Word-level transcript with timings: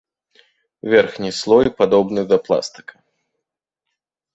Верхні 0.93 1.29
слой 1.41 1.67
падобны 1.83 2.21
да 2.35 2.43
пластыка. 2.49 2.93